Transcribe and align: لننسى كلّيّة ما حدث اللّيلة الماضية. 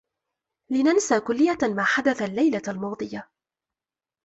لننسى 0.69 1.19
كلّيّة 1.19 1.57
ما 1.63 1.83
حدث 1.83 2.21
اللّيلة 2.21 2.61
الماضية. 2.67 3.29